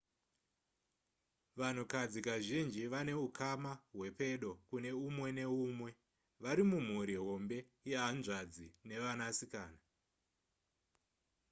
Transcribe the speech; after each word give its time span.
vanhukadzi 1.57 2.19
kazhinji 2.27 2.81
vanehukama 2.93 3.71
hwepedo 3.93 4.51
kune 4.67 4.89
umwe 5.07 5.29
neumwe 5.37 5.89
vari 6.43 6.63
mumhuri 6.69 7.15
hombe 7.25 7.57
yehanzvadzi 7.89 8.65
nevanasikana 8.87 9.81